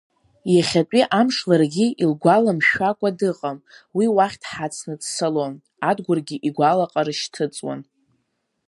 Иахьатәи 0.55 1.03
амш 1.19 1.37
ларгьы 1.49 1.85
илгәаламшәакәа 2.03 3.09
дыҟам, 3.19 3.57
уи 3.97 4.05
уахь 4.15 4.37
дҳацны 4.41 4.93
дцалон, 5.01 5.53
Адгәыргьы 5.89 6.37
игәалаҟара 6.47 7.13
шьҭыҵуан… 7.19 7.81